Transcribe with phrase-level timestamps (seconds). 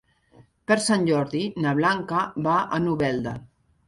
[0.69, 3.35] Per Sant Jordi na Blanca va a Novelda.